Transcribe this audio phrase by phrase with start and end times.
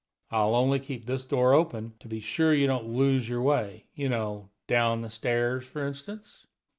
[0.31, 4.09] I'll only keep this door open, to be sure you don't lose your way, you
[4.09, 6.47] know down the stairs, for instance."